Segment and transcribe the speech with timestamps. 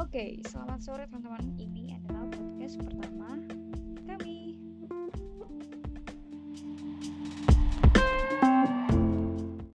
[0.00, 0.56] Oke, gitu.
[0.56, 1.44] selamat sore teman-teman.
[1.60, 2.09] Ini ada.